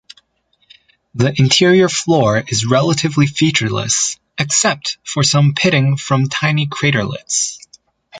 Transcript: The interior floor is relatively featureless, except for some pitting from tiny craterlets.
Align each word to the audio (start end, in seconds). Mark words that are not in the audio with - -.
The 1.13 1.31
interior 1.39 1.87
floor 1.87 2.43
is 2.47 2.65
relatively 2.65 3.27
featureless, 3.27 4.17
except 4.35 4.97
for 5.03 5.21
some 5.21 5.53
pitting 5.53 5.95
from 5.95 6.27
tiny 6.27 6.65
craterlets. 6.65 7.59